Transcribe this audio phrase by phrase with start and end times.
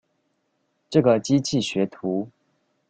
[0.89, 2.29] 這個機器學徒